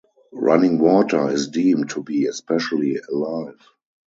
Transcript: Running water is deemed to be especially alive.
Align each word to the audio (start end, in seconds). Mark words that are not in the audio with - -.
Running 0.33 0.79
water 0.79 1.29
is 1.29 1.49
deemed 1.49 1.91
to 1.91 2.01
be 2.01 2.25
especially 2.25 2.97
alive. 2.97 3.59